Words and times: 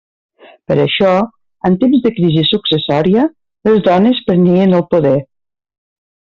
Per 0.69 0.77
això, 0.83 1.11
en 1.69 1.75
temps 1.83 2.01
de 2.07 2.13
crisi 2.15 2.47
successòria, 2.49 3.27
les 3.71 3.87
dones 3.91 4.25
prenien 4.31 4.77
el 4.81 4.85
poder. 4.97 5.17